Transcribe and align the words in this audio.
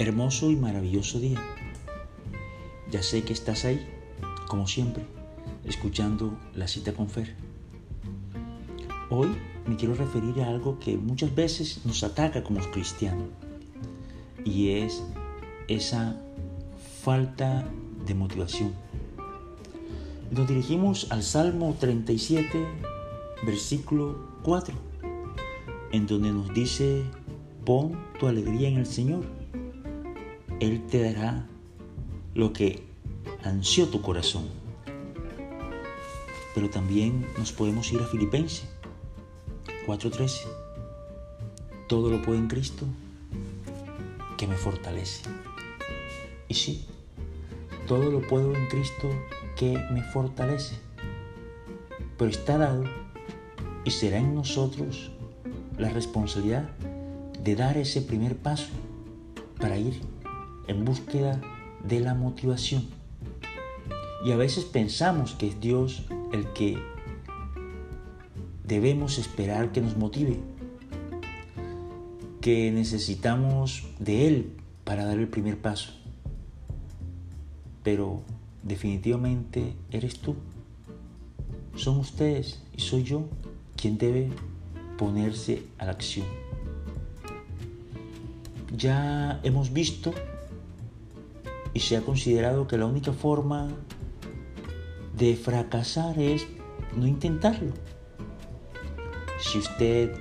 hermoso 0.00 0.50
y 0.50 0.56
maravilloso 0.56 1.20
día. 1.20 1.38
Ya 2.90 3.02
sé 3.02 3.22
que 3.22 3.34
estás 3.34 3.66
ahí, 3.66 3.86
como 4.48 4.66
siempre, 4.66 5.04
escuchando 5.64 6.38
la 6.54 6.68
cita 6.68 6.94
con 6.94 7.10
Fer. 7.10 7.36
Hoy 9.10 9.28
me 9.66 9.76
quiero 9.76 9.94
referir 9.94 10.40
a 10.40 10.48
algo 10.48 10.78
que 10.78 10.96
muchas 10.96 11.34
veces 11.34 11.84
nos 11.84 12.02
ataca 12.02 12.42
como 12.42 12.60
cristianos 12.70 13.28
y 14.42 14.70
es 14.70 15.02
esa 15.68 16.18
falta 17.02 17.68
de 18.06 18.14
motivación. 18.14 18.72
Nos 20.30 20.48
dirigimos 20.48 21.08
al 21.10 21.22
Salmo 21.22 21.76
37, 21.78 22.66
versículo 23.44 24.30
4, 24.44 24.74
en 25.92 26.06
donde 26.06 26.32
nos 26.32 26.54
dice, 26.54 27.04
pon 27.66 28.00
tu 28.18 28.28
alegría 28.28 28.68
en 28.68 28.78
el 28.78 28.86
Señor. 28.86 29.39
Él 30.60 30.86
te 30.86 31.02
dará 31.02 31.46
lo 32.34 32.52
que 32.52 32.82
ansió 33.42 33.88
tu 33.88 34.02
corazón. 34.02 34.44
Pero 36.54 36.68
también 36.68 37.26
nos 37.38 37.50
podemos 37.50 37.90
ir 37.92 38.00
a 38.00 38.06
Filipenses 38.06 38.68
4:13. 39.86 40.46
Todo 41.88 42.10
lo 42.10 42.20
puedo 42.20 42.38
en 42.38 42.46
Cristo 42.46 42.84
que 44.36 44.46
me 44.46 44.56
fortalece. 44.56 45.22
Y 46.46 46.54
sí, 46.54 46.84
todo 47.88 48.10
lo 48.10 48.20
puedo 48.20 48.54
en 48.54 48.66
Cristo 48.68 49.08
que 49.56 49.78
me 49.92 50.02
fortalece. 50.02 50.76
Pero 52.18 52.30
está 52.30 52.58
dado 52.58 52.84
y 53.84 53.90
será 53.92 54.18
en 54.18 54.34
nosotros 54.34 55.10
la 55.78 55.88
responsabilidad 55.88 56.68
de 57.42 57.56
dar 57.56 57.78
ese 57.78 58.02
primer 58.02 58.36
paso 58.36 58.68
para 59.58 59.78
ir 59.78 60.00
en 60.66 60.84
búsqueda 60.84 61.40
de 61.84 62.00
la 62.00 62.14
motivación. 62.14 62.84
Y 64.24 64.32
a 64.32 64.36
veces 64.36 64.64
pensamos 64.64 65.34
que 65.34 65.48
es 65.48 65.60
Dios 65.60 66.04
el 66.32 66.52
que 66.52 66.78
debemos 68.64 69.18
esperar 69.18 69.72
que 69.72 69.80
nos 69.80 69.96
motive, 69.96 70.38
que 72.40 72.70
necesitamos 72.70 73.88
de 73.98 74.28
Él 74.28 74.52
para 74.84 75.04
dar 75.04 75.18
el 75.18 75.28
primer 75.28 75.58
paso. 75.58 75.92
Pero 77.82 78.22
definitivamente 78.62 79.74
eres 79.90 80.20
tú. 80.20 80.36
Son 81.74 81.98
ustedes 81.98 82.62
y 82.76 82.80
soy 82.80 83.04
yo 83.04 83.24
quien 83.76 83.96
debe 83.96 84.30
ponerse 84.98 85.62
a 85.78 85.86
la 85.86 85.92
acción. 85.92 86.26
Ya 88.76 89.40
hemos 89.42 89.72
visto 89.72 90.12
y 91.74 91.80
se 91.80 91.96
ha 91.96 92.02
considerado 92.02 92.66
que 92.66 92.78
la 92.78 92.86
única 92.86 93.12
forma 93.12 93.68
de 95.16 95.36
fracasar 95.36 96.18
es 96.18 96.46
no 96.96 97.06
intentarlo. 97.06 97.72
Si 99.38 99.58
usted, 99.58 100.12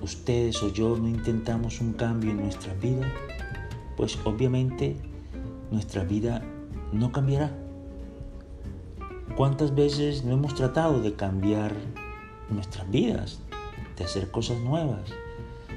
ustedes 0.00 0.62
o 0.62 0.72
yo 0.72 0.96
no 0.96 1.08
intentamos 1.08 1.80
un 1.80 1.92
cambio 1.92 2.30
en 2.30 2.42
nuestra 2.42 2.74
vida, 2.74 3.10
pues 3.96 4.18
obviamente 4.24 4.96
nuestra 5.70 6.04
vida 6.04 6.42
no 6.92 7.12
cambiará. 7.12 7.50
¿Cuántas 9.36 9.74
veces 9.74 10.24
no 10.24 10.32
hemos 10.32 10.54
tratado 10.54 11.00
de 11.00 11.14
cambiar 11.14 11.74
nuestras 12.50 12.90
vidas, 12.90 13.40
de 13.96 14.04
hacer 14.04 14.30
cosas 14.30 14.58
nuevas, 14.60 15.10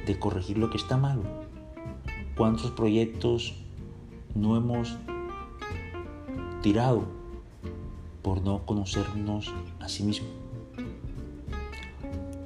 de 0.06 0.20
corregir 0.20 0.58
lo 0.58 0.70
que 0.70 0.78
está 0.78 0.98
malo? 0.98 1.24
¿Cuántos 2.36 2.72
proyectos 2.72 3.56
no 4.34 4.58
hemos 4.58 4.98
tirado 6.66 7.04
por 8.24 8.42
no 8.42 8.66
conocernos 8.66 9.54
a 9.80 9.88
sí 9.88 10.02
mismos? 10.02 10.32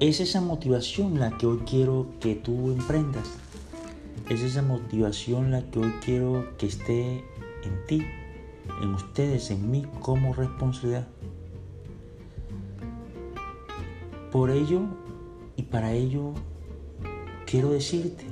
Es 0.01 0.19
esa 0.19 0.41
motivación 0.41 1.21
la 1.21 1.37
que 1.37 1.45
hoy 1.45 1.59
quiero 1.59 2.05
que 2.19 2.35
tú 2.35 2.69
emprendas. 2.71 3.29
Es 4.27 4.41
esa 4.41 4.61
motivación 4.61 5.51
la 5.51 5.71
que 5.71 5.79
hoy 5.79 5.93
quiero 6.03 6.49
que 6.57 6.65
esté 6.65 7.23
en 7.63 7.85
ti, 7.87 8.05
en 8.81 8.93
ustedes, 8.93 9.51
en 9.51 9.71
mí 9.71 9.85
como 10.01 10.33
responsabilidad. 10.33 11.07
Por 14.33 14.49
ello 14.49 14.81
y 15.55 15.63
para 15.63 15.93
ello 15.93 16.33
quiero 17.45 17.69
decirte, 17.69 18.25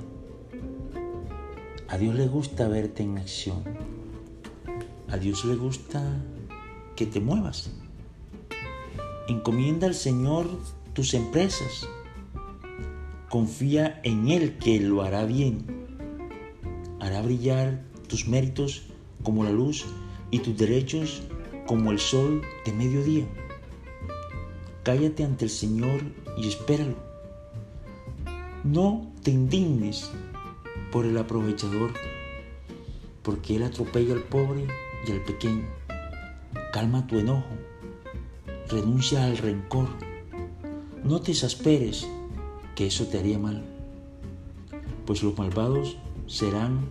a 1.87 1.97
Dios 1.97 2.13
le 2.13 2.27
gusta 2.27 2.67
verte 2.67 3.03
en 3.03 3.19
acción. 3.19 3.63
A 5.09 5.16
Dios 5.16 5.45
le 5.45 5.56
gusta 5.56 6.03
que 6.97 7.06
te 7.06 7.22
muevas. 7.22 7.72
Encomienda 9.29 9.88
al 9.88 9.95
Señor 9.95 10.47
tus 10.91 11.13
empresas. 11.13 11.88
Confía 13.29 14.01
en 14.03 14.28
Él 14.28 14.57
que 14.57 14.81
lo 14.81 15.03
hará 15.03 15.23
bien. 15.23 15.66
Hará 17.00 17.22
brillar 17.22 17.81
tus 18.09 18.28
méritos 18.28 18.88
como 19.23 19.46
la 19.46 19.51
luz 19.51 19.85
y 20.29 20.40
tus 20.40 20.57
derechos 20.57 21.23
como 21.67 21.91
el 21.91 22.00
sol 22.00 22.41
de 22.66 22.73
mediodía. 22.73 23.25
Cállate 24.84 25.23
ante 25.23 25.46
el 25.46 25.51
Señor 25.51 26.01
y 26.38 26.50
espéralo. 26.50 26.96
No 28.66 29.09
te 29.23 29.31
indignes 29.31 30.12
por 30.91 31.06
el 31.06 31.17
aprovechador, 31.17 31.94
porque 33.23 33.56
Él 33.56 33.63
atropella 33.63 34.13
al 34.13 34.23
pobre 34.23 34.67
al 35.12 35.23
pequeño. 35.23 35.66
Calma 36.72 37.07
tu 37.07 37.19
enojo, 37.19 37.56
renuncia 38.69 39.25
al 39.25 39.38
rencor, 39.38 39.90
no 41.03 41.22
te 41.22 41.31
exasperes, 41.31 42.07
que 42.75 42.88
eso 42.88 43.07
te 43.07 43.19
haría 43.19 43.40
mal, 43.40 43.63
pues 45.06 45.23
los 45.23 45.38
malvados 45.38 45.97
serán 46.28 46.90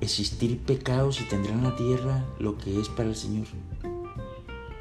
existir 0.00 0.58
pecados 0.60 1.20
y 1.20 1.24
tendrán 1.24 1.62
la 1.62 1.74
tierra 1.76 2.24
lo 2.38 2.58
que 2.58 2.80
es 2.80 2.88
para 2.88 3.08
el 3.08 3.16
Señor. 3.16 3.46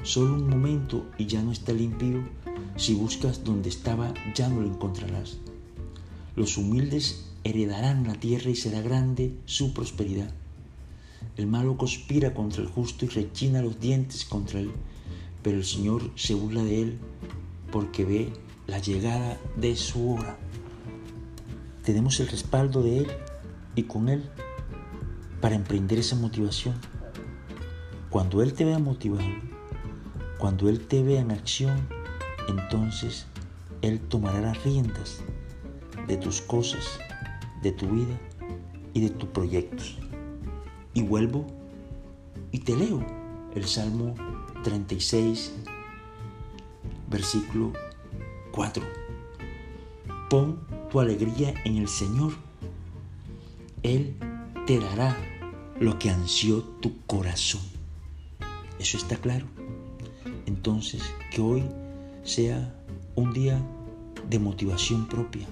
Solo 0.03 0.35
un 0.35 0.49
momento 0.49 1.05
y 1.17 1.25
ya 1.25 1.41
no 1.41 1.51
está 1.51 1.73
limpio. 1.73 2.23
Si 2.75 2.93
buscas 2.93 3.43
donde 3.43 3.69
estaba, 3.69 4.13
ya 4.35 4.49
no 4.49 4.61
lo 4.61 4.67
encontrarás. 4.67 5.37
Los 6.35 6.57
humildes 6.57 7.31
heredarán 7.43 8.05
la 8.05 8.15
tierra 8.15 8.49
y 8.49 8.55
será 8.55 8.81
grande 8.81 9.35
su 9.45 9.73
prosperidad. 9.73 10.31
El 11.37 11.47
malo 11.47 11.77
conspira 11.77 12.33
contra 12.33 12.61
el 12.61 12.69
justo 12.69 13.05
y 13.05 13.09
rechina 13.09 13.61
los 13.61 13.79
dientes 13.79 14.25
contra 14.25 14.59
él, 14.59 14.71
pero 15.41 15.57
el 15.57 15.65
Señor 15.65 16.11
se 16.15 16.33
burla 16.33 16.63
de 16.63 16.81
él 16.81 16.99
porque 17.71 18.05
ve 18.05 18.33
la 18.67 18.79
llegada 18.79 19.37
de 19.57 19.75
su 19.75 20.13
hora. 20.13 20.37
Tenemos 21.83 22.19
el 22.19 22.27
respaldo 22.27 22.81
de 22.81 22.99
Él 22.99 23.07
y 23.75 23.83
con 23.83 24.09
Él 24.09 24.23
para 25.39 25.55
emprender 25.55 25.99
esa 25.99 26.15
motivación. 26.15 26.75
Cuando 28.09 28.41
Él 28.41 28.53
te 28.53 28.65
vea 28.65 28.79
motivado, 28.79 29.27
cuando 30.39 30.67
Él 30.67 30.87
te 30.87 31.03
vea 31.03 31.21
en 31.21 31.31
acción, 31.31 31.87
entonces 32.47 33.27
Él 33.81 33.99
tomará 33.99 34.41
las 34.41 34.63
riendas 34.63 35.19
de 36.07 36.17
tus 36.17 36.41
cosas, 36.41 36.97
de 37.61 37.71
tu 37.71 37.87
vida 37.87 38.19
y 38.93 39.01
de 39.01 39.09
tus 39.11 39.29
proyectos. 39.29 39.99
Y 40.95 41.03
vuelvo 41.03 41.45
y 42.51 42.59
te 42.59 42.75
leo 42.75 43.05
el 43.53 43.65
Salmo 43.65 44.15
36, 44.63 45.51
versículo 47.09 47.73
4. 48.51 48.81
Pon 50.29 50.59
tu 50.89 51.01
alegría 51.01 51.53
en 51.65 51.75
el 51.75 51.89
Señor. 51.89 52.31
Él 53.83 54.15
te 54.65 54.79
dará 54.79 55.17
lo 55.81 55.99
que 55.99 56.09
ansió 56.09 56.63
tu 56.63 56.97
corazón. 57.05 57.61
Eso 58.79 58.97
está 58.97 59.17
claro. 59.17 59.45
Entonces, 60.45 61.03
que 61.29 61.41
hoy 61.41 61.63
sea 62.23 62.73
un 63.15 63.33
día 63.33 63.61
de 64.29 64.39
motivación 64.39 65.07
propia, 65.09 65.45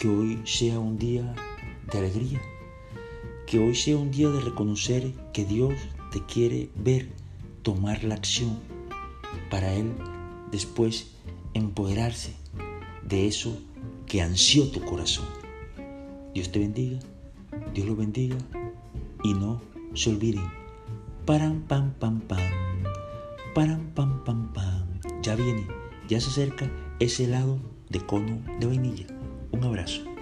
que 0.00 0.08
hoy 0.08 0.40
sea 0.46 0.80
un 0.80 0.96
día 0.96 1.34
de 1.92 1.98
alegría, 1.98 2.40
que 3.46 3.60
hoy 3.60 3.74
sea 3.74 3.96
un 3.96 4.10
día 4.10 4.28
de 4.28 4.40
reconocer 4.40 5.12
que 5.32 5.44
Dios 5.44 5.74
te 6.12 6.20
quiere 6.24 6.68
ver 6.74 7.08
tomar 7.62 8.02
la 8.04 8.16
acción 8.16 8.58
para 9.50 9.72
Él 9.72 9.92
después 10.50 11.12
empoderarse 11.54 12.34
de 13.02 13.26
eso 13.26 13.56
que 14.06 14.20
ansió 14.20 14.68
tu 14.70 14.80
corazón. 14.82 15.26
Dios 16.34 16.50
te 16.50 16.58
bendiga, 16.58 16.98
Dios 17.72 17.86
lo 17.86 17.96
bendiga 17.96 18.36
y 19.22 19.32
no 19.32 19.60
se 19.94 20.10
olviden. 20.10 20.44
Param, 21.24 21.62
pam, 21.62 21.92
pam, 21.98 22.20
pam. 22.20 22.38
Param, 23.54 23.90
pam, 23.94 24.24
pam, 24.24 24.52
pam. 24.52 24.86
Ya 25.22 25.34
viene, 25.34 25.66
ya 26.08 26.20
se 26.20 26.28
acerca 26.30 26.70
ese 26.98 27.24
helado 27.24 27.58
de 27.88 28.00
cono 28.00 28.40
de 28.60 28.66
vainilla. 28.66 29.06
Un 29.52 29.64
abrazo. 29.64 30.15